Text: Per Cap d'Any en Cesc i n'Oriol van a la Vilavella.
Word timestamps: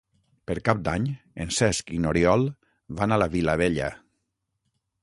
Per 0.51 0.55
Cap 0.69 0.79
d'Any 0.87 1.05
en 1.45 1.53
Cesc 1.59 1.93
i 1.99 2.01
n'Oriol 2.07 2.47
van 3.03 3.15
a 3.15 3.21
la 3.25 3.31
Vilavella. 3.39 3.93